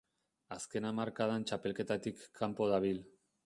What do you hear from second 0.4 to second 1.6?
Azken hamarkadan